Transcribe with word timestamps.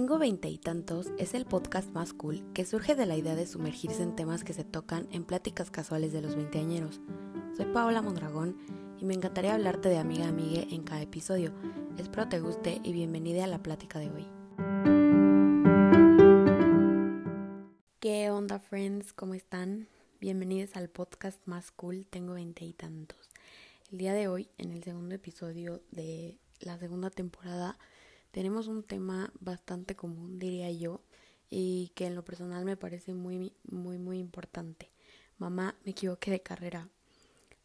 Tengo 0.00 0.18
veinte 0.18 0.48
y 0.48 0.56
tantos 0.56 1.08
es 1.18 1.34
el 1.34 1.44
podcast 1.44 1.90
más 1.92 2.14
cool 2.14 2.42
que 2.54 2.64
surge 2.64 2.94
de 2.94 3.04
la 3.04 3.18
idea 3.18 3.34
de 3.34 3.46
sumergirse 3.46 4.02
en 4.02 4.16
temas 4.16 4.44
que 4.44 4.54
se 4.54 4.64
tocan 4.64 5.06
en 5.12 5.24
pláticas 5.24 5.70
casuales 5.70 6.10
de 6.14 6.22
los 6.22 6.36
veinteañeros. 6.36 7.02
Soy 7.54 7.66
Paola 7.66 8.00
Mondragón 8.00 8.56
y 8.98 9.04
me 9.04 9.12
encantaría 9.12 9.52
hablarte 9.52 9.90
de 9.90 9.98
amiga 9.98 10.24
a 10.24 10.28
amiga 10.30 10.62
en 10.70 10.84
cada 10.84 11.02
episodio. 11.02 11.52
Espero 11.98 12.30
te 12.30 12.40
guste 12.40 12.80
y 12.82 12.94
bienvenida 12.94 13.44
a 13.44 13.46
la 13.46 13.62
plática 13.62 13.98
de 13.98 14.10
hoy. 14.10 14.26
¿Qué 18.00 18.30
onda 18.30 18.58
friends? 18.58 19.12
¿Cómo 19.12 19.34
están? 19.34 19.86
Bienvenidos 20.18 20.76
al 20.76 20.88
podcast 20.88 21.46
más 21.46 21.72
cool, 21.72 22.06
tengo 22.08 22.32
veinte 22.32 22.64
y 22.64 22.72
tantos. 22.72 23.28
El 23.92 23.98
día 23.98 24.14
de 24.14 24.28
hoy, 24.28 24.48
en 24.56 24.72
el 24.72 24.82
segundo 24.82 25.14
episodio 25.14 25.82
de 25.90 26.38
la 26.60 26.78
segunda 26.78 27.10
temporada, 27.10 27.76
tenemos 28.30 28.68
un 28.68 28.82
tema 28.82 29.32
bastante 29.40 29.96
común, 29.96 30.38
diría 30.38 30.70
yo, 30.70 31.02
y 31.48 31.92
que 31.94 32.06
en 32.06 32.14
lo 32.14 32.24
personal 32.24 32.64
me 32.64 32.76
parece 32.76 33.14
muy, 33.14 33.52
muy, 33.64 33.98
muy 33.98 34.18
importante. 34.18 34.90
Mamá, 35.38 35.76
me 35.84 35.92
equivoqué 35.92 36.30
de 36.30 36.42
carrera, 36.42 36.88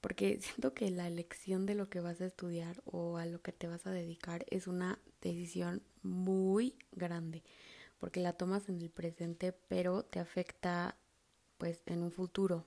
porque 0.02 0.40
siento 0.42 0.74
que 0.74 0.90
la 0.92 1.08
elección 1.08 1.66
de 1.66 1.76
lo 1.76 1.90
que 1.90 2.00
vas 2.00 2.22
a 2.22 2.26
estudiar 2.26 2.82
o 2.86 3.18
a 3.18 3.26
lo 3.26 3.42
que 3.42 3.52
te 3.52 3.68
vas 3.68 3.86
a 3.86 3.92
dedicar 3.92 4.46
es 4.50 4.68
una 4.68 5.00
decisión 5.22 5.84
muy 6.02 6.76
grande, 6.92 7.44
porque 8.00 8.20
la 8.20 8.34
tomas 8.34 8.70
en 8.70 8.82
el 8.82 8.90
presente, 8.90 9.52
pero 9.52 10.04
te 10.04 10.20
afecta 10.20 10.98
pues 11.58 11.84
en 11.86 12.04
un 12.04 12.12
futuro. 12.12 12.66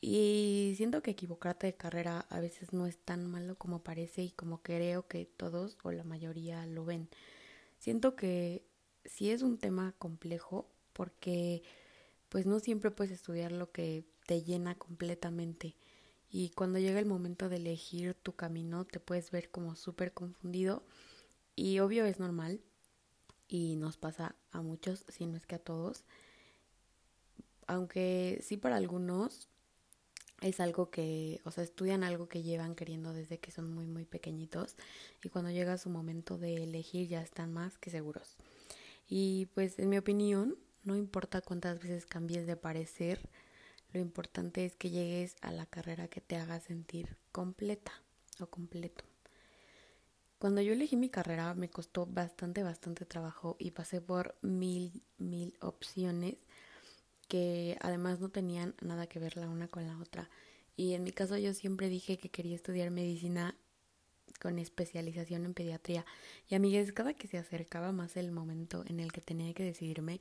Y 0.00 0.74
siento 0.76 1.02
que 1.02 1.12
equivocarte 1.12 1.66
de 1.66 1.74
carrera 1.76 2.26
a 2.28 2.40
veces 2.40 2.72
no 2.72 2.86
es 2.86 2.98
tan 2.98 3.26
malo 3.30 3.56
como 3.56 3.82
parece 3.82 4.22
y 4.22 4.30
como 4.30 4.62
creo 4.62 5.08
que 5.08 5.24
todos 5.24 5.78
o 5.82 5.92
la 5.92 6.04
mayoría 6.04 6.66
lo 6.66 6.84
ven. 6.84 7.08
Siento 7.78 8.14
que 8.16 8.62
sí 9.04 9.30
es 9.30 9.42
un 9.42 9.58
tema 9.58 9.94
complejo 9.98 10.68
porque 10.92 11.62
pues 12.28 12.46
no 12.46 12.60
siempre 12.60 12.90
puedes 12.90 13.12
estudiar 13.12 13.52
lo 13.52 13.70
que 13.70 14.04
te 14.26 14.42
llena 14.42 14.74
completamente. 14.74 15.76
Y 16.30 16.50
cuando 16.50 16.78
llega 16.78 16.98
el 16.98 17.06
momento 17.06 17.48
de 17.48 17.56
elegir 17.56 18.14
tu 18.14 18.34
camino 18.34 18.84
te 18.84 19.00
puedes 19.00 19.30
ver 19.30 19.50
como 19.50 19.76
súper 19.76 20.12
confundido 20.12 20.82
y 21.54 21.78
obvio 21.78 22.04
es 22.04 22.18
normal 22.18 22.60
y 23.48 23.76
nos 23.76 23.96
pasa 23.96 24.34
a 24.50 24.60
muchos, 24.60 25.04
si 25.08 25.26
no 25.26 25.36
es 25.36 25.46
que 25.46 25.54
a 25.54 25.60
todos. 25.60 26.04
Aunque 27.66 28.40
sí 28.42 28.56
para 28.56 28.76
algunos 28.76 29.48
es 30.40 30.60
algo 30.60 30.90
que, 30.90 31.40
o 31.44 31.50
sea, 31.50 31.64
estudian 31.64 32.04
algo 32.04 32.28
que 32.28 32.42
llevan 32.42 32.74
queriendo 32.74 33.12
desde 33.12 33.38
que 33.38 33.50
son 33.50 33.72
muy, 33.72 33.86
muy 33.86 34.04
pequeñitos 34.04 34.76
y 35.22 35.28
cuando 35.28 35.50
llega 35.50 35.78
su 35.78 35.88
momento 35.88 36.38
de 36.38 36.62
elegir 36.62 37.08
ya 37.08 37.22
están 37.22 37.52
más 37.52 37.78
que 37.78 37.90
seguros. 37.90 38.36
Y 39.08 39.46
pues 39.54 39.78
en 39.78 39.88
mi 39.88 39.98
opinión, 39.98 40.56
no 40.84 40.96
importa 40.96 41.40
cuántas 41.40 41.80
veces 41.80 42.06
cambies 42.06 42.46
de 42.46 42.56
parecer, 42.56 43.28
lo 43.92 44.00
importante 44.00 44.64
es 44.64 44.76
que 44.76 44.90
llegues 44.90 45.36
a 45.40 45.52
la 45.52 45.66
carrera 45.66 46.08
que 46.08 46.20
te 46.20 46.36
haga 46.36 46.60
sentir 46.60 47.16
completa 47.32 47.92
o 48.40 48.46
completo. 48.46 49.04
Cuando 50.38 50.60
yo 50.60 50.74
elegí 50.74 50.96
mi 50.96 51.08
carrera 51.08 51.54
me 51.54 51.70
costó 51.70 52.04
bastante, 52.04 52.62
bastante 52.62 53.06
trabajo 53.06 53.56
y 53.58 53.70
pasé 53.70 54.02
por 54.02 54.36
mil, 54.42 55.02
mil 55.16 55.56
opciones 55.60 56.36
que 57.28 57.76
además 57.80 58.20
no 58.20 58.28
tenían 58.28 58.74
nada 58.80 59.06
que 59.06 59.18
ver 59.18 59.36
la 59.36 59.48
una 59.48 59.68
con 59.68 59.86
la 59.86 59.98
otra. 59.98 60.30
Y 60.76 60.94
en 60.94 61.04
mi 61.04 61.12
caso 61.12 61.38
yo 61.38 61.54
siempre 61.54 61.88
dije 61.88 62.18
que 62.18 62.28
quería 62.28 62.54
estudiar 62.54 62.90
medicina 62.90 63.56
con 64.40 64.58
especialización 64.58 65.44
en 65.44 65.54
pediatría. 65.54 66.04
Y 66.48 66.54
amigues, 66.54 66.92
cada 66.92 67.14
que 67.14 67.28
se 67.28 67.38
acercaba 67.38 67.92
más 67.92 68.16
el 68.16 68.32
momento 68.32 68.84
en 68.86 69.00
el 69.00 69.12
que 69.12 69.20
tenía 69.20 69.52
que 69.54 69.64
decidirme, 69.64 70.20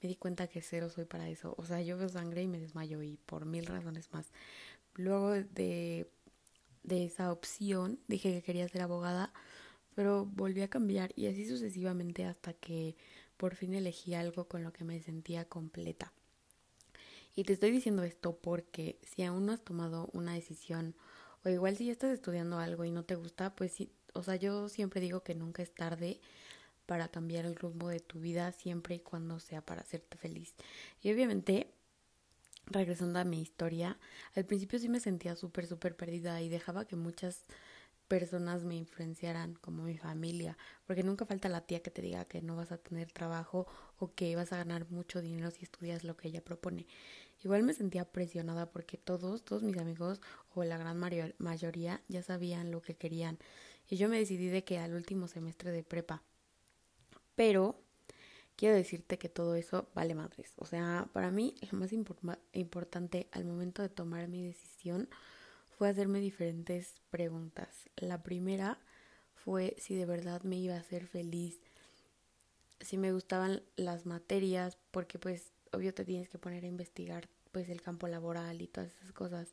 me 0.00 0.08
di 0.08 0.16
cuenta 0.16 0.48
que 0.48 0.62
cero 0.62 0.90
soy 0.90 1.04
para 1.04 1.28
eso. 1.28 1.54
O 1.58 1.64
sea, 1.64 1.80
yo 1.80 1.96
veo 1.96 2.08
sangre 2.08 2.42
y 2.42 2.48
me 2.48 2.58
desmayo 2.58 3.02
y 3.02 3.16
por 3.16 3.46
mil 3.46 3.66
razones 3.66 4.12
más. 4.12 4.32
Luego 4.94 5.30
de, 5.30 6.10
de 6.82 7.04
esa 7.04 7.32
opción 7.32 8.00
dije 8.08 8.32
que 8.32 8.42
quería 8.42 8.68
ser 8.68 8.82
abogada, 8.82 9.32
pero 9.94 10.26
volví 10.26 10.62
a 10.62 10.68
cambiar 10.68 11.12
y 11.16 11.26
así 11.26 11.46
sucesivamente 11.46 12.24
hasta 12.24 12.52
que 12.52 12.96
por 13.36 13.54
fin 13.54 13.74
elegí 13.74 14.14
algo 14.14 14.48
con 14.48 14.64
lo 14.64 14.72
que 14.72 14.84
me 14.84 15.00
sentía 15.00 15.44
completa. 15.44 16.12
Y 17.34 17.44
te 17.44 17.52
estoy 17.54 17.70
diciendo 17.70 18.02
esto 18.02 18.36
porque 18.36 18.98
si 19.02 19.22
aún 19.22 19.46
no 19.46 19.52
has 19.52 19.62
tomado 19.62 20.10
una 20.12 20.34
decisión 20.34 20.94
o 21.44 21.48
igual 21.48 21.76
si 21.76 21.86
ya 21.86 21.92
estás 21.92 22.12
estudiando 22.12 22.58
algo 22.58 22.84
y 22.84 22.90
no 22.90 23.04
te 23.04 23.14
gusta, 23.14 23.54
pues 23.56 23.72
sí, 23.72 23.90
o 24.12 24.22
sea, 24.22 24.36
yo 24.36 24.68
siempre 24.68 25.00
digo 25.00 25.22
que 25.22 25.34
nunca 25.34 25.62
es 25.62 25.74
tarde 25.74 26.20
para 26.86 27.08
cambiar 27.08 27.46
el 27.46 27.56
rumbo 27.56 27.88
de 27.88 28.00
tu 28.00 28.20
vida 28.20 28.52
siempre 28.52 28.96
y 28.96 29.00
cuando 29.00 29.40
sea 29.40 29.64
para 29.64 29.80
hacerte 29.80 30.18
feliz. 30.18 30.54
Y 31.00 31.12
obviamente, 31.12 31.72
regresando 32.66 33.18
a 33.18 33.24
mi 33.24 33.40
historia, 33.40 33.98
al 34.34 34.44
principio 34.44 34.78
sí 34.78 34.88
me 34.88 35.00
sentía 35.00 35.34
súper, 35.36 35.66
súper 35.66 35.96
perdida 35.96 36.40
y 36.42 36.48
dejaba 36.48 36.84
que 36.84 36.96
muchas 36.96 37.44
personas 38.12 38.62
me 38.62 38.76
influenciaran, 38.76 39.54
como 39.54 39.84
mi 39.84 39.96
familia, 39.96 40.58
porque 40.86 41.02
nunca 41.02 41.24
falta 41.24 41.48
la 41.48 41.62
tía 41.62 41.80
que 41.80 41.90
te 41.90 42.02
diga 42.02 42.26
que 42.26 42.42
no 42.42 42.54
vas 42.54 42.70
a 42.70 42.76
tener 42.76 43.10
trabajo 43.10 43.66
o 43.98 44.12
que 44.12 44.36
vas 44.36 44.52
a 44.52 44.58
ganar 44.58 44.86
mucho 44.90 45.22
dinero 45.22 45.50
si 45.50 45.64
estudias 45.64 46.04
lo 46.04 46.14
que 46.14 46.28
ella 46.28 46.44
propone. 46.44 46.86
Igual 47.42 47.62
me 47.62 47.72
sentía 47.72 48.04
presionada 48.04 48.70
porque 48.70 48.98
todos, 48.98 49.42
todos 49.46 49.62
mis 49.62 49.78
amigos 49.78 50.20
o 50.54 50.62
la 50.62 50.76
gran 50.76 50.98
mayoría 51.38 52.02
ya 52.08 52.22
sabían 52.22 52.70
lo 52.70 52.82
que 52.82 52.96
querían 52.96 53.38
y 53.88 53.96
yo 53.96 54.10
me 54.10 54.18
decidí 54.18 54.48
de 54.48 54.62
que 54.62 54.78
al 54.78 54.92
último 54.92 55.26
semestre 55.26 55.72
de 55.72 55.82
prepa. 55.82 56.22
Pero 57.34 57.80
quiero 58.56 58.76
decirte 58.76 59.16
que 59.16 59.30
todo 59.30 59.54
eso 59.54 59.88
vale 59.94 60.14
madres. 60.14 60.52
O 60.56 60.66
sea, 60.66 61.08
para 61.14 61.30
mí 61.30 61.54
lo 61.70 61.78
más 61.78 61.94
importante 61.94 63.28
al 63.32 63.46
momento 63.46 63.80
de 63.80 63.88
tomar 63.88 64.28
mi 64.28 64.44
decisión 64.44 65.08
fue 65.76 65.88
hacerme 65.88 66.20
diferentes 66.20 66.94
preguntas. 67.10 67.88
La 67.96 68.22
primera 68.22 68.78
fue 69.34 69.74
si 69.78 69.94
de 69.94 70.06
verdad 70.06 70.42
me 70.42 70.56
iba 70.56 70.74
a 70.74 70.80
hacer 70.80 71.06
feliz, 71.06 71.60
si 72.80 72.98
me 72.98 73.12
gustaban 73.12 73.62
las 73.76 74.06
materias, 74.06 74.78
porque 74.90 75.18
pues 75.18 75.52
obvio 75.72 75.94
te 75.94 76.04
tienes 76.04 76.28
que 76.28 76.38
poner 76.38 76.64
a 76.64 76.68
investigar 76.68 77.28
pues 77.50 77.68
el 77.68 77.80
campo 77.80 78.08
laboral 78.08 78.60
y 78.62 78.68
todas 78.68 78.90
esas 78.92 79.12
cosas. 79.12 79.52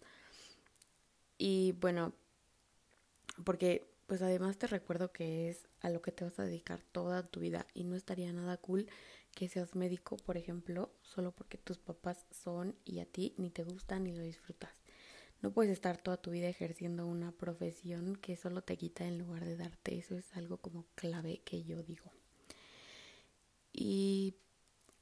Y 1.38 1.74
bueno, 1.74 2.13
porque 3.44 3.90
pues 4.07 4.22
además 4.22 4.57
te 4.57 4.68
recuerdo 4.68 5.12
que 5.12 5.50
es 5.50 5.68
a 5.81 5.90
lo 5.90 6.01
que 6.01 6.12
te 6.12 6.24
vas 6.24 6.40
a 6.40 6.44
dedicar 6.44 6.81
toda 6.91 7.24
tu 7.24 7.40
vida 7.40 7.68
y 7.74 7.84
no 7.84 7.96
estaría 7.96 8.34
nada 8.34 8.57
cool 8.57 8.88
que 9.36 9.47
seas 9.47 9.75
médico, 9.75 10.18
por 10.18 10.38
ejemplo, 10.38 10.91
solo 11.01 11.31
porque 11.31 11.57
tus 11.57 11.78
papás 11.78 12.25
son 12.31 12.75
y 12.86 13.00
a 13.00 13.06
ti 13.06 13.36
ni 13.38 13.50
te 13.51 13.63
gustan 13.63 14.03
ni 14.03 14.13
lo 14.13 14.24
disfrutas. 14.24 14.79
No 15.42 15.52
puedes 15.52 15.72
estar 15.72 15.98
toda 15.98 16.18
tu 16.18 16.32
vida 16.32 16.50
ejerciendo 16.50 17.08
una 17.08 17.32
profesión 17.32 18.16
que 18.18 18.36
solo 18.36 18.62
te 18.62 18.78
quita 18.78 19.06
en 19.06 19.18
lugar 19.18 19.46
de 19.46 19.56
darte. 19.56 19.98
Eso 19.98 20.16
es 20.18 20.36
algo 20.36 20.58
como 20.58 20.86
clave 20.96 21.42
que 21.46 21.64
yo 21.64 21.82
digo. 21.82 22.12
Y 23.72 24.36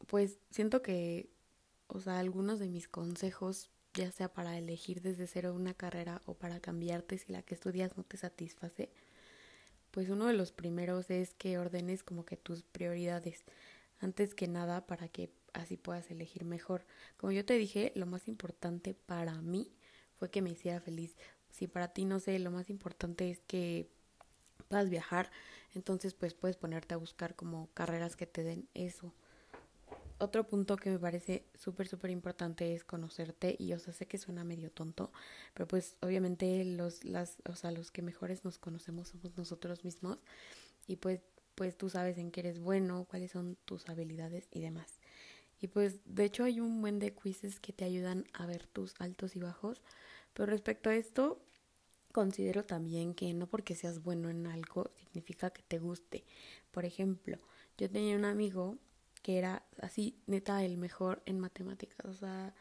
pues 0.05 0.37
siento 0.51 0.81
que, 0.81 1.29
o 1.87 1.99
sea, 1.99 2.19
algunos 2.19 2.59
de 2.59 2.69
mis 2.69 2.87
consejos, 2.87 3.71
ya 3.93 4.11
sea 4.11 4.31
para 4.31 4.57
elegir 4.57 5.01
desde 5.01 5.25
cero 5.25 5.55
una 5.55 5.73
carrera 5.73 6.21
o 6.25 6.35
para 6.35 6.59
cambiarte 6.59 7.17
si 7.17 7.31
la 7.31 7.41
que 7.41 7.55
estudias 7.55 7.97
no 7.97 8.03
te 8.03 8.17
satisface, 8.17 8.91
pues 9.89 10.09
uno 10.09 10.27
de 10.27 10.33
los 10.33 10.51
primeros 10.51 11.09
es 11.09 11.33
que 11.33 11.57
ordenes 11.57 12.03
como 12.03 12.25
que 12.25 12.37
tus 12.37 12.61
prioridades 12.61 13.43
antes 13.99 14.35
que 14.35 14.47
nada 14.47 14.85
para 14.85 15.07
que 15.07 15.31
así 15.53 15.77
puedas 15.77 16.11
elegir 16.11 16.45
mejor. 16.45 16.85
Como 17.17 17.31
yo 17.31 17.43
te 17.45 17.57
dije, 17.57 17.91
lo 17.95 18.05
más 18.05 18.27
importante 18.27 18.93
para 18.93 19.41
mí 19.41 19.71
fue 20.17 20.29
que 20.29 20.41
me 20.41 20.51
hiciera 20.51 20.79
feliz. 20.79 21.15
Si 21.49 21.67
para 21.67 21.89
ti, 21.89 22.05
no 22.05 22.19
sé, 22.19 22.37
lo 22.39 22.51
más 22.51 22.69
importante 22.69 23.29
es 23.29 23.39
que 23.47 23.89
puedas 24.67 24.89
viajar, 24.89 25.31
entonces 25.73 26.13
pues 26.13 26.33
puedes 26.33 26.57
ponerte 26.57 26.93
a 26.93 26.97
buscar 26.97 27.35
como 27.35 27.69
carreras 27.73 28.15
que 28.15 28.27
te 28.27 28.43
den 28.43 28.67
eso. 28.73 29.13
Otro 30.19 30.47
punto 30.47 30.77
que 30.77 30.89
me 30.89 30.97
parece 30.97 31.45
súper, 31.53 31.87
súper 31.87 32.09
importante 32.09 32.73
es 32.73 32.83
conocerte 32.83 33.55
y, 33.59 33.73
o 33.73 33.79
sea, 33.79 33.93
sé 33.93 34.07
que 34.07 34.17
suena 34.17 34.43
medio 34.43 34.71
tonto, 34.71 35.11
pero 35.53 35.67
pues 35.67 35.95
obviamente 36.01 36.65
los, 36.65 37.03
las, 37.03 37.37
o 37.47 37.55
sea, 37.55 37.69
los 37.71 37.91
que 37.91 38.01
mejores 38.01 38.43
nos 38.43 38.57
conocemos 38.57 39.09
somos 39.09 39.37
nosotros 39.37 39.83
mismos 39.83 40.17
y 40.87 40.95
pues, 40.95 41.21
pues 41.53 41.77
tú 41.77 41.89
sabes 41.89 42.17
en 42.17 42.31
qué 42.31 42.39
eres 42.39 42.59
bueno, 42.59 43.05
cuáles 43.07 43.31
son 43.31 43.57
tus 43.65 43.87
habilidades 43.89 44.47
y 44.51 44.61
demás. 44.61 44.99
Y 45.59 45.67
pues 45.67 46.01
de 46.05 46.25
hecho 46.25 46.43
hay 46.43 46.59
un 46.59 46.81
buen 46.81 46.99
de 46.99 47.13
quizzes 47.13 47.59
que 47.59 47.73
te 47.73 47.85
ayudan 47.85 48.25
a 48.33 48.45
ver 48.45 48.67
tus 48.67 48.93
altos 48.99 49.35
y 49.35 49.39
bajos. 49.39 49.81
Pero 50.33 50.51
respecto 50.51 50.89
a 50.89 50.95
esto, 50.95 51.41
considero 52.11 52.63
también 52.63 53.13
que 53.13 53.33
no 53.33 53.47
porque 53.47 53.75
seas 53.75 54.03
bueno 54.03 54.29
en 54.29 54.47
algo 54.47 54.91
significa 54.95 55.49
que 55.49 55.63
te 55.63 55.79
guste. 55.79 56.23
Por 56.71 56.85
ejemplo, 56.85 57.37
yo 57.77 57.89
tenía 57.89 58.15
un 58.15 58.25
amigo 58.25 58.77
que 59.23 59.37
era 59.37 59.63
así, 59.81 60.15
neta, 60.27 60.63
el 60.63 60.77
mejor 60.77 61.21
en 61.25 61.39
matemáticas. 61.39 62.05
O 62.05 62.13
sea, 62.13 62.53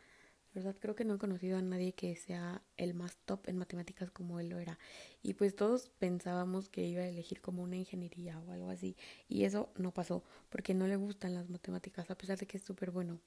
verdad 0.56 0.76
creo 0.80 0.94
que 0.94 1.04
no 1.04 1.14
he 1.14 1.18
conocido 1.18 1.58
a 1.58 1.62
nadie 1.62 1.92
que 1.92 2.16
sea 2.16 2.62
el 2.76 2.94
más 2.94 3.16
top 3.26 3.48
en 3.48 3.58
matemáticas 3.58 4.10
como 4.10 4.40
él 4.40 4.48
lo 4.48 4.58
era. 4.58 4.78
Y 5.22 5.34
pues 5.34 5.54
todos 5.54 5.90
pensábamos 5.98 6.68
que 6.68 6.86
iba 6.86 7.02
a 7.02 7.08
elegir 7.08 7.40
como 7.40 7.62
una 7.62 7.76
ingeniería 7.76 8.40
o 8.40 8.52
algo 8.52 8.70
así. 8.70 8.96
Y 9.28 9.44
eso 9.44 9.70
no 9.76 9.92
pasó, 9.92 10.24
porque 10.50 10.74
no 10.74 10.88
le 10.88 10.96
gustan 10.96 11.34
las 11.34 11.50
matemáticas, 11.50 12.10
a 12.10 12.18
pesar 12.18 12.38
de 12.38 12.46
que 12.46 12.56
es 12.56 12.64
súper 12.64 12.90
bueno. 12.90 13.20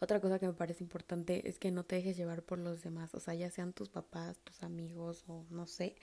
Otra 0.00 0.20
cosa 0.20 0.38
que 0.38 0.46
me 0.46 0.52
parece 0.52 0.84
importante 0.84 1.48
es 1.48 1.58
que 1.58 1.72
no 1.72 1.84
te 1.84 1.96
dejes 1.96 2.16
llevar 2.16 2.44
por 2.44 2.60
los 2.60 2.82
demás, 2.82 3.14
o 3.14 3.20
sea, 3.20 3.34
ya 3.34 3.50
sean 3.50 3.72
tus 3.72 3.88
papás, 3.88 4.38
tus 4.38 4.62
amigos 4.62 5.24
o 5.26 5.44
no 5.50 5.66
sé. 5.66 5.96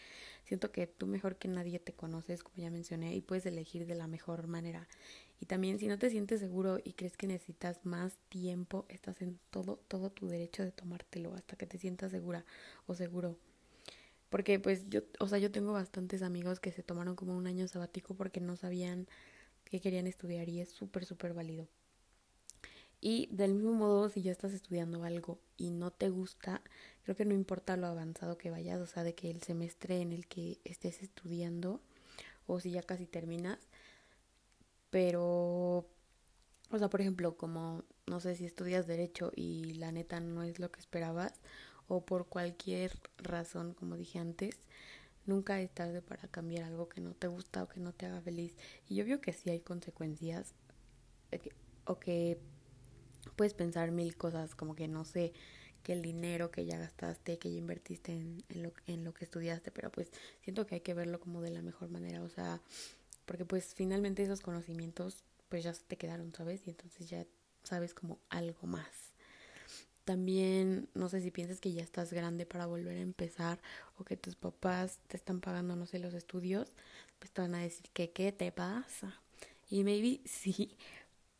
Siento 0.43 0.71
que 0.71 0.85
tú 0.85 1.07
mejor 1.07 1.37
que 1.37 1.47
nadie 1.47 1.79
te 1.79 1.93
conoces, 1.93 2.43
como 2.43 2.57
ya 2.57 2.69
mencioné, 2.69 3.15
y 3.15 3.21
puedes 3.21 3.45
elegir 3.45 3.85
de 3.85 3.95
la 3.95 4.07
mejor 4.07 4.47
manera. 4.47 4.85
Y 5.39 5.47
también 5.47 5.79
si 5.79 5.87
no 5.87 5.99
te 5.99 6.09
sientes 6.09 6.39
seguro 6.39 6.79
y 6.83 6.93
crees 6.93 7.17
que 7.17 7.27
necesitas 7.27 7.85
más 7.85 8.17
tiempo, 8.29 8.85
estás 8.89 9.21
en 9.21 9.39
todo, 9.49 9.77
todo 9.87 10.09
tu 10.09 10.27
derecho 10.27 10.63
de 10.63 10.71
tomártelo 10.71 11.33
hasta 11.33 11.55
que 11.55 11.67
te 11.67 11.77
sientas 11.77 12.11
segura 12.11 12.45
o 12.87 12.95
seguro. 12.95 13.37
Porque 14.29 14.59
pues 14.59 14.89
yo, 14.89 15.01
o 15.19 15.27
sea, 15.27 15.37
yo 15.37 15.51
tengo 15.51 15.73
bastantes 15.73 16.21
amigos 16.21 16.59
que 16.59 16.71
se 16.71 16.83
tomaron 16.83 17.15
como 17.15 17.35
un 17.35 17.47
año 17.47 17.67
sabático 17.67 18.15
porque 18.15 18.41
no 18.41 18.55
sabían 18.55 19.07
que 19.65 19.81
querían 19.81 20.07
estudiar 20.07 20.49
y 20.49 20.61
es 20.61 20.69
súper, 20.69 21.05
súper 21.05 21.33
válido. 21.33 21.67
Y 23.01 23.27
del 23.31 23.53
mismo 23.53 23.73
modo, 23.73 24.09
si 24.09 24.21
ya 24.21 24.31
estás 24.31 24.53
estudiando 24.53 25.03
algo 25.03 25.39
y 25.57 25.69
no 25.69 25.91
te 25.91 26.09
gusta, 26.09 26.61
creo 27.03 27.15
que 27.15 27.25
no 27.25 27.33
importa 27.33 27.77
lo 27.77 27.87
avanzado 27.87 28.37
que 28.37 28.49
vayas, 28.49 28.79
o 28.81 28.87
sea, 28.87 29.03
de 29.03 29.13
que 29.13 29.29
el 29.29 29.41
semestre 29.43 30.01
en 30.01 30.11
el 30.11 30.27
que 30.27 30.59
estés 30.63 31.03
estudiando 31.03 31.81
o 32.47 32.59
si 32.59 32.71
ya 32.71 32.81
casi 32.81 33.05
terminas, 33.05 33.59
pero, 34.95 35.85
o 36.71 36.79
sea, 36.79 36.89
por 36.89 37.01
ejemplo, 37.01 37.35
como, 37.35 37.83
no 38.07 38.21
sé 38.21 38.33
si 38.33 38.45
estudias 38.45 38.87
derecho 38.87 39.29
y 39.35 39.73
la 39.73 39.91
neta 39.91 40.21
no 40.21 40.41
es 40.41 40.57
lo 40.57 40.71
que 40.71 40.79
esperabas, 40.79 41.33
o 41.89 42.05
por 42.05 42.27
cualquier 42.27 42.97
razón, 43.17 43.73
como 43.73 43.97
dije 43.97 44.19
antes, 44.19 44.55
nunca 45.25 45.59
es 45.59 45.69
tarde 45.71 46.01
para 46.01 46.29
cambiar 46.29 46.63
algo 46.63 46.87
que 46.87 47.01
no 47.01 47.13
te 47.13 47.27
gusta 47.27 47.63
o 47.63 47.67
que 47.67 47.81
no 47.81 47.91
te 47.91 48.05
haga 48.05 48.21
feliz. 48.21 48.55
Y 48.87 48.95
yo 48.95 49.03
veo 49.03 49.19
que 49.19 49.33
sí 49.33 49.49
hay 49.49 49.59
consecuencias, 49.59 50.53
o 51.83 51.99
que 51.99 52.39
puedes 53.35 53.53
pensar 53.53 53.91
mil 53.91 54.15
cosas, 54.15 54.55
como 54.55 54.75
que 54.75 54.87
no 54.87 55.03
sé, 55.03 55.33
que 55.83 55.91
el 55.91 56.01
dinero 56.03 56.51
que 56.51 56.65
ya 56.65 56.77
gastaste, 56.77 57.37
que 57.37 57.51
ya 57.51 57.57
invertiste 57.57 58.13
en, 58.13 58.45
en, 58.47 58.63
lo, 58.63 58.71
en 58.87 59.03
lo 59.03 59.13
que 59.13 59.25
estudiaste, 59.25 59.71
pero 59.71 59.91
pues 59.91 60.09
siento 60.39 60.65
que 60.65 60.75
hay 60.75 60.81
que 60.81 60.93
verlo 60.93 61.19
como 61.19 61.41
de 61.41 61.49
la 61.49 61.61
mejor 61.61 61.89
manera, 61.89 62.23
o 62.23 62.29
sea, 62.29 62.61
porque 63.25 63.45
pues 63.45 63.73
finalmente 63.73 64.23
esos 64.23 64.41
conocimientos 64.41 65.23
pues 65.49 65.63
ya 65.63 65.73
te 65.73 65.97
quedaron, 65.97 66.33
¿sabes? 66.33 66.61
Y 66.65 66.71
entonces 66.71 67.09
ya 67.09 67.25
sabes 67.63 67.93
como 67.93 68.19
algo 68.29 68.67
más. 68.67 69.13
También 70.05 70.87
no 70.93 71.09
sé 71.09 71.21
si 71.21 71.31
piensas 71.31 71.59
que 71.59 71.73
ya 71.73 71.81
estás 71.81 72.13
grande 72.13 72.45
para 72.45 72.67
volver 72.67 72.97
a 72.97 73.01
empezar 73.01 73.59
o 73.97 74.03
que 74.03 74.17
tus 74.17 74.35
papás 74.35 74.99
te 75.07 75.17
están 75.17 75.41
pagando, 75.41 75.75
no 75.75 75.87
sé, 75.87 75.97
los 75.97 76.13
estudios, 76.13 76.75
pues 77.19 77.31
te 77.31 77.41
van 77.41 77.55
a 77.55 77.61
decir 77.61 77.89
que 77.91 78.11
qué 78.11 78.31
te 78.31 78.51
pasa. 78.51 79.19
Y 79.69 79.83
maybe 79.83 80.21
sí, 80.25 80.77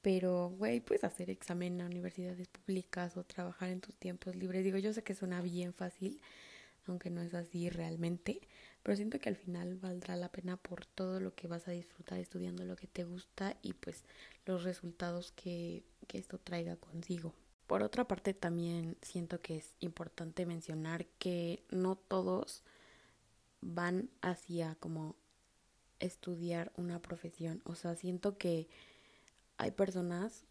pero, 0.02 0.50
güey, 0.58 0.80
puedes 0.82 1.04
hacer 1.04 1.30
examen 1.30 1.80
en 1.80 1.88
universidades 1.88 2.48
públicas 2.48 3.18
o 3.18 3.24
trabajar 3.24 3.70
en 3.70 3.82
tus 3.82 3.96
tiempos 3.96 4.36
libres. 4.36 4.64
Digo, 4.64 4.78
yo 4.78 4.94
sé 4.94 5.04
que 5.04 5.16
suena 5.16 5.42
bien 5.42 5.74
fácil, 5.74 6.22
aunque 6.88 7.10
no 7.10 7.22
es 7.22 7.34
así 7.34 7.70
realmente, 7.70 8.42
pero 8.86 8.98
siento 8.98 9.18
que 9.18 9.30
al 9.30 9.36
final 9.36 9.78
valdrá 9.78 10.16
la 10.16 10.32
pena 10.32 10.58
por 10.58 10.86
todo 10.86 11.20
lo 11.20 11.34
que 11.34 11.48
vas 11.48 11.68
a 11.68 11.72
disfrutar 11.72 12.20
estudiando 12.20 12.64
lo 12.66 12.76
que 12.76 12.86
te 12.86 13.04
gusta 13.04 13.58
y 13.64 13.74
pues 13.74 14.04
los 14.46 14.64
resultados 14.64 15.32
que, 15.32 15.84
que 16.08 16.20
esto 16.20 16.38
traiga 16.38 16.76
consigo. 16.76 17.34
Por 17.66 17.82
otra 17.82 18.08
parte, 18.08 18.36
también 18.36 18.96
siento 19.02 19.42
que 19.42 19.58
es 19.58 19.74
importante 19.80 20.46
mencionar 20.46 21.08
que 21.18 21.64
no 21.72 21.96
todos 21.96 22.62
van 23.60 24.12
hacia 24.22 24.76
como 24.76 25.16
estudiar 25.98 26.72
una 26.78 27.02
profesión. 27.02 27.64
O 27.66 27.74
sea, 27.74 27.96
siento 27.96 28.38
que 28.38 28.68
hay 29.58 29.72
personas 29.72 30.44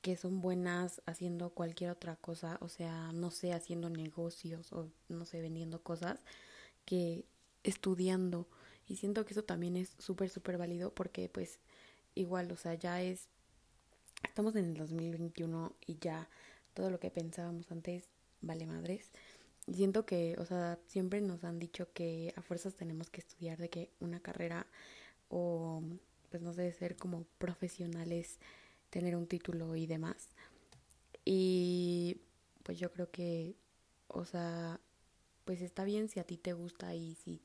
que 0.00 0.16
son 0.16 0.40
buenas 0.40 1.02
haciendo 1.04 1.50
cualquier 1.50 1.90
otra 1.90 2.16
cosa, 2.16 2.56
o 2.62 2.70
sea, 2.70 3.12
no 3.12 3.30
sé, 3.30 3.52
haciendo 3.52 3.90
negocios 3.90 4.72
o 4.72 4.88
no 5.10 5.26
sé, 5.26 5.42
vendiendo 5.42 5.82
cosas, 5.82 6.24
que 6.86 7.26
estudiando. 7.64 8.48
Y 8.88 8.96
siento 8.96 9.24
que 9.24 9.32
eso 9.32 9.44
también 9.44 9.76
es 9.76 9.90
súper, 9.98 10.28
súper 10.28 10.58
válido 10.58 10.94
porque 10.94 11.28
pues 11.28 11.58
igual, 12.14 12.50
o 12.52 12.56
sea, 12.56 12.74
ya 12.74 13.02
es, 13.02 13.28
estamos 14.24 14.56
en 14.56 14.66
el 14.66 14.74
2021 14.74 15.74
y 15.86 15.98
ya 15.98 16.28
todo 16.74 16.90
lo 16.90 17.00
que 17.00 17.10
pensábamos 17.10 17.70
antes 17.70 18.04
vale 18.40 18.66
madres. 18.66 19.10
Y 19.66 19.74
siento 19.74 20.04
que, 20.04 20.36
o 20.38 20.44
sea, 20.44 20.78
siempre 20.86 21.20
nos 21.20 21.44
han 21.44 21.58
dicho 21.58 21.92
que 21.92 22.34
a 22.36 22.42
fuerzas 22.42 22.74
tenemos 22.74 23.10
que 23.10 23.20
estudiar 23.20 23.58
de 23.58 23.70
que 23.70 23.90
una 24.00 24.20
carrera 24.20 24.66
o 25.28 25.82
pues 26.30 26.42
no 26.42 26.52
sé, 26.54 26.72
ser 26.72 26.96
como 26.96 27.24
profesionales, 27.38 28.38
tener 28.90 29.16
un 29.16 29.26
título 29.26 29.76
y 29.76 29.86
demás. 29.86 30.28
Y 31.24 32.18
pues 32.62 32.78
yo 32.78 32.90
creo 32.90 33.10
que, 33.10 33.54
o 34.08 34.24
sea, 34.24 34.80
pues 35.44 35.60
está 35.60 35.84
bien 35.84 36.08
si 36.08 36.20
a 36.20 36.24
ti 36.24 36.38
te 36.38 36.54
gusta 36.54 36.94
y 36.94 37.14
si 37.16 37.40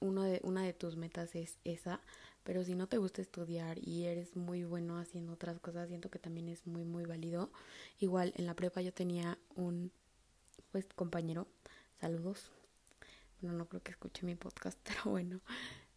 uno 0.00 0.22
de, 0.22 0.40
una 0.42 0.62
de 0.62 0.72
tus 0.72 0.96
metas 0.96 1.34
es 1.34 1.58
esa, 1.64 2.00
pero 2.44 2.64
si 2.64 2.74
no 2.74 2.86
te 2.86 2.98
gusta 2.98 3.20
estudiar 3.20 3.78
y 3.78 4.04
eres 4.04 4.36
muy 4.36 4.64
bueno 4.64 4.98
haciendo 4.98 5.32
otras 5.32 5.58
cosas, 5.60 5.88
siento 5.88 6.10
que 6.10 6.18
también 6.18 6.48
es 6.48 6.66
muy, 6.66 6.84
muy 6.84 7.04
válido. 7.04 7.50
Igual 7.98 8.32
en 8.36 8.46
la 8.46 8.54
prepa 8.54 8.80
yo 8.80 8.92
tenía 8.92 9.38
un, 9.54 9.92
pues, 10.72 10.86
compañero, 10.94 11.46
saludos. 12.00 12.50
Bueno, 13.40 13.56
no 13.56 13.68
creo 13.68 13.82
que 13.82 13.92
escuche 13.92 14.24
mi 14.24 14.34
podcast, 14.34 14.78
pero 14.84 15.10
bueno, 15.10 15.40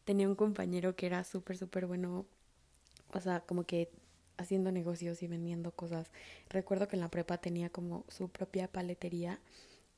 tenía 0.04 0.28
un 0.28 0.36
compañero 0.36 0.96
que 0.96 1.06
era 1.06 1.24
súper, 1.24 1.58
súper 1.58 1.86
bueno, 1.86 2.26
o 3.14 3.20
sea, 3.20 3.42
como 3.42 3.64
que 3.64 3.90
haciendo 4.38 4.72
negocios 4.72 5.24
y 5.24 5.28
vendiendo 5.28 5.72
cosas. 5.72 6.12
Recuerdo 6.50 6.88
que 6.88 6.96
en 6.96 7.02
la 7.02 7.10
prepa 7.10 7.38
tenía 7.38 7.70
como 7.70 8.06
su 8.10 8.30
propia 8.30 8.68
paletería 8.68 9.40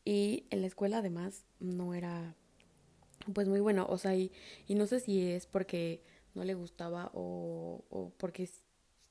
y 0.06 0.46
en 0.50 0.62
la 0.62 0.68
escuela 0.68 1.00
además 1.00 1.46
no 1.60 1.94
era 1.94 2.36
pues 3.34 3.48
muy 3.48 3.60
bueno, 3.60 3.86
o 3.90 3.98
sea, 3.98 4.16
y, 4.16 4.32
y 4.68 4.76
no 4.76 4.86
sé 4.88 5.00
si 5.00 5.32
es 5.32 5.46
porque 5.48 6.02
no 6.36 6.44
le 6.44 6.54
gustaba 6.56 7.12
o, 7.14 7.84
o 7.90 8.12
porque 8.18 8.50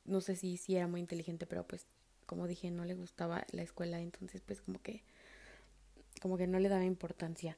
no 0.05 0.21
sé 0.21 0.37
si, 0.37 0.57
si 0.57 0.77
era 0.77 0.87
muy 0.89 1.01
inteligente, 1.01 1.47
pero 1.47 1.67
pues 1.67 1.85
como 2.27 2.47
dije, 2.47 2.71
no 2.71 2.85
le 2.85 2.95
gustaba 2.95 3.47
la 3.53 3.63
escuela, 3.63 4.01
entonces 4.01 4.43
pues 4.45 4.61
como 4.61 4.81
que 4.83 5.03
como 6.21 6.37
que 6.37 6.47
no 6.47 6.59
le 6.59 6.69
daba 6.69 6.85
importancia. 6.85 7.57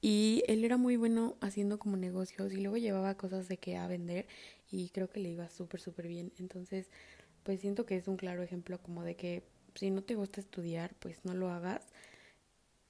Y 0.00 0.44
él 0.46 0.64
era 0.64 0.76
muy 0.76 0.96
bueno 0.96 1.36
haciendo 1.40 1.78
como 1.78 1.96
negocios 1.96 2.52
y 2.52 2.58
luego 2.58 2.76
llevaba 2.76 3.16
cosas 3.16 3.48
de 3.48 3.56
que 3.58 3.76
a 3.76 3.86
vender 3.88 4.26
y 4.70 4.90
creo 4.90 5.10
que 5.10 5.20
le 5.20 5.30
iba 5.30 5.48
súper, 5.48 5.80
súper 5.80 6.06
bien. 6.08 6.32
Entonces, 6.38 6.88
pues 7.44 7.60
siento 7.60 7.86
que 7.86 7.96
es 7.96 8.08
un 8.08 8.16
claro 8.16 8.42
ejemplo 8.42 8.80
como 8.82 9.02
de 9.02 9.16
que 9.16 9.42
si 9.74 9.90
no 9.90 10.02
te 10.02 10.14
gusta 10.14 10.40
estudiar, 10.40 10.94
pues 11.00 11.24
no 11.24 11.34
lo 11.34 11.50
hagas, 11.50 11.82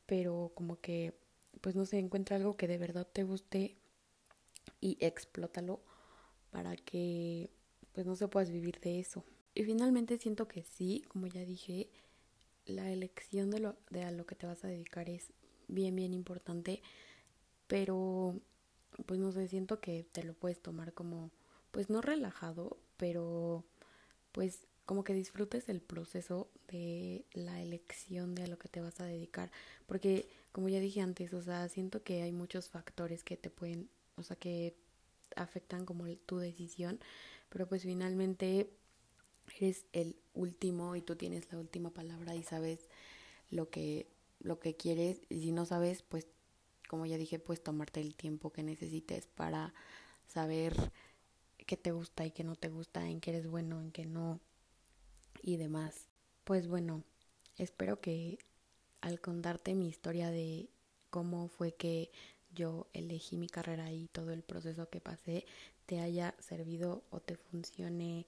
pero 0.07 0.53
como 0.55 0.81
que, 0.81 1.15
pues 1.61 1.75
no 1.77 1.85
sé, 1.85 1.99
encuentra 1.99 2.37
algo 2.37 2.57
que 2.57 2.69
de 2.69 2.79
verdad 2.79 3.07
te 3.07 3.25
guste 3.25 3.77
y 4.81 4.97
explótalo 5.01 5.81
para 6.51 6.77
que, 6.77 7.51
pues 7.93 8.07
no 8.07 8.17
se 8.17 8.29
puedas 8.29 8.51
vivir 8.51 8.81
de 8.81 9.01
eso. 9.01 9.25
Y 9.55 9.65
finalmente 9.65 10.19
siento 10.19 10.47
que 10.49 10.63
sí, 10.63 11.03
como 11.09 11.27
ya 11.27 11.45
dije, 11.45 11.91
la 12.67 12.91
elección 12.91 13.51
de 13.51 13.61
lo, 13.61 13.77
de 13.91 14.05
a 14.05 14.11
lo 14.11 14.27
que 14.27 14.35
te 14.35 14.47
vas 14.47 14.65
a 14.65 14.69
dedicar 14.69 15.09
es 15.09 15.33
bien, 15.69 15.97
bien 15.97 16.15
importante, 16.15 16.83
pero 17.67 18.41
pues 19.07 19.21
no 19.21 19.33
sé, 19.33 19.49
siento 19.49 19.81
que 19.81 20.05
te 20.05 20.23
lo 20.25 20.35
puedes 20.35 20.61
tomar 20.61 20.93
como, 20.93 21.31
pues 21.71 21.91
no 21.91 22.01
relajado, 22.01 22.79
pero 22.97 23.65
pues 24.33 24.68
como 24.89 25.05
que 25.05 25.13
disfrutes 25.13 25.69
el 25.69 25.83
proceso 25.83 26.49
de 26.69 27.27
la 27.35 27.61
elección 27.61 28.35
de 28.35 28.45
a 28.45 28.47
lo 28.47 28.59
que 28.59 28.71
te 28.71 28.81
vas 28.81 29.01
a 29.01 29.05
dedicar, 29.05 29.51
porque 29.87 30.27
como 30.51 30.71
ya 30.71 30.81
dije 30.81 31.03
antes, 31.03 31.35
o 31.35 31.43
sea, 31.43 31.69
siento 31.69 32.03
que 32.03 32.23
hay 32.23 32.33
muchos 32.33 32.71
factores 32.71 33.23
que 33.23 33.37
te 33.37 33.51
pueden, 33.51 33.91
o 34.17 34.23
sea, 34.23 34.35
que 34.37 34.75
afectan 35.37 35.85
como 35.85 36.07
tu 36.25 36.39
decisión, 36.39 37.01
pero 37.51 37.69
pues 37.69 37.83
finalmente 37.83 38.71
eres 39.59 39.85
el 39.93 40.17
último 40.33 40.97
y 40.97 41.03
tú 41.03 41.17
tienes 41.17 41.53
la 41.53 41.59
última 41.59 41.91
palabra 41.91 42.35
y 42.35 42.43
sabes 42.43 42.89
lo 43.51 43.69
que 43.69 44.07
lo 44.41 44.59
que 44.59 44.75
quieres 44.75 45.21
y 45.29 45.43
si 45.43 45.53
no 45.53 45.67
sabes, 45.67 46.01
pues 46.01 46.29
como 46.89 47.05
ya 47.05 47.19
dije, 47.19 47.39
pues 47.39 47.63
tomarte 47.63 48.01
el 48.01 48.15
tiempo 48.15 48.55
que 48.55 48.63
necesites 48.63 49.27
para 49.27 49.75
saber 50.29 50.93
qué 51.67 51.77
te 51.77 51.93
gusta 51.93 52.25
y 52.25 52.31
qué 52.31 52.43
no 52.43 52.57
te 52.57 52.71
gusta, 52.71 53.07
en 53.07 53.21
qué 53.21 53.33
eres 53.33 53.49
bueno, 53.49 53.83
en 53.83 53.93
qué 53.93 54.07
no 54.07 54.41
y 55.49 55.57
demás. 55.57 56.09
Pues 56.45 56.69
bueno, 56.69 57.05
espero 57.57 58.03
que 58.03 58.39
al 59.01 59.19
contarte 59.19 59.75
mi 59.75 59.89
historia 59.89 60.31
de 60.31 60.69
cómo 61.09 61.49
fue 61.49 61.73
que 61.73 62.11
yo 62.55 62.87
elegí 62.93 63.39
mi 63.39 63.49
carrera 63.49 63.91
y 63.91 64.09
todo 64.09 64.33
el 64.33 64.43
proceso 64.43 64.91
que 64.91 65.01
pasé 65.01 65.47
te 65.87 66.01
haya 66.01 66.35
servido 66.39 67.03
o 67.09 67.21
te 67.21 67.37
funcione, 67.37 68.27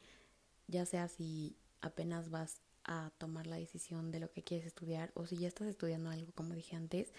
ya 0.67 0.87
sea 0.87 1.09
si 1.09 1.57
apenas 1.83 2.31
vas 2.31 2.62
a 2.85 3.11
tomar 3.19 3.47
la 3.47 3.57
decisión 3.57 4.11
de 4.12 4.21
lo 4.21 4.33
que 4.33 4.43
quieres 4.43 4.67
estudiar 4.67 5.11
o 5.15 5.27
si 5.27 5.37
ya 5.37 5.49
estás 5.49 5.69
estudiando 5.69 6.09
algo, 6.09 6.33
como 6.33 6.55
dije 6.55 6.75
antes, 6.75 7.12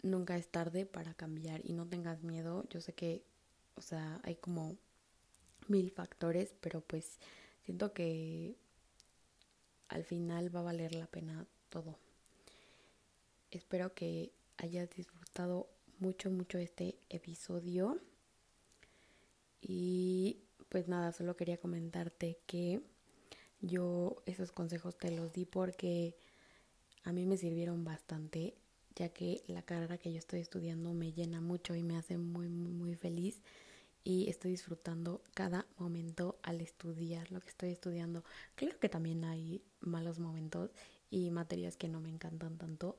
nunca 0.00 0.38
es 0.38 0.48
tarde 0.48 0.86
para 0.86 1.12
cambiar 1.12 1.60
y 1.62 1.74
no 1.74 1.86
tengas 1.86 2.22
miedo. 2.22 2.64
Yo 2.70 2.80
sé 2.80 2.94
que, 2.94 3.22
o 3.74 3.82
sea, 3.82 4.18
hay 4.24 4.36
como 4.36 4.78
mil 5.68 5.90
factores, 5.90 6.54
pero 6.62 6.80
pues 6.80 7.18
siento 7.64 7.92
que 7.92 8.56
al 9.92 10.04
final 10.04 10.54
va 10.54 10.60
a 10.60 10.64
valer 10.64 10.94
la 10.94 11.06
pena 11.06 11.46
todo. 11.68 11.98
Espero 13.50 13.94
que 13.94 14.32
hayas 14.56 14.88
disfrutado 14.90 15.68
mucho, 15.98 16.30
mucho 16.30 16.58
este 16.58 16.96
episodio. 17.10 17.98
Y 19.60 20.38
pues 20.68 20.88
nada, 20.88 21.12
solo 21.12 21.36
quería 21.36 21.58
comentarte 21.58 22.38
que 22.46 22.80
yo 23.60 24.22
esos 24.26 24.50
consejos 24.50 24.96
te 24.96 25.10
los 25.10 25.32
di 25.32 25.44
porque 25.44 26.16
a 27.04 27.12
mí 27.12 27.26
me 27.26 27.36
sirvieron 27.36 27.84
bastante, 27.84 28.54
ya 28.96 29.10
que 29.10 29.44
la 29.46 29.62
carrera 29.62 29.98
que 29.98 30.12
yo 30.12 30.18
estoy 30.18 30.40
estudiando 30.40 30.94
me 30.94 31.12
llena 31.12 31.40
mucho 31.40 31.74
y 31.74 31.82
me 31.82 31.96
hace 31.96 32.16
muy, 32.16 32.48
muy, 32.48 32.72
muy 32.72 32.94
feliz 32.94 33.42
y 34.04 34.28
estoy 34.28 34.52
disfrutando 34.52 35.22
cada 35.34 35.66
momento 35.78 36.38
al 36.42 36.60
estudiar 36.60 37.30
lo 37.30 37.40
que 37.40 37.48
estoy 37.48 37.70
estudiando. 37.70 38.24
Claro 38.54 38.78
que 38.78 38.88
también 38.88 39.24
hay 39.24 39.62
malos 39.80 40.18
momentos 40.18 40.70
y 41.10 41.30
materias 41.30 41.76
que 41.76 41.88
no 41.88 42.00
me 42.00 42.10
encantan 42.10 42.58
tanto, 42.58 42.96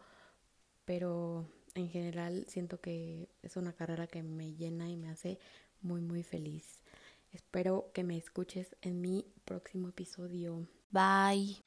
pero 0.86 1.48
en 1.76 1.90
general 1.90 2.46
siento 2.48 2.80
que 2.80 3.30
es 3.42 3.58
una 3.58 3.74
carrera 3.74 4.08
que 4.08 4.24
me 4.24 4.54
llena 4.54 4.90
y 4.90 4.98
me 4.98 5.10
hace 5.10 5.40
muy 5.82 6.02
muy 6.02 6.24
feliz. 6.24 6.80
Espero 7.32 7.90
que 7.94 8.04
me 8.04 8.18
escuches 8.18 8.76
en 8.82 9.02
mi 9.02 9.26
próximo 9.44 9.90
episodio. 9.90 10.68
Bye. 10.92 11.64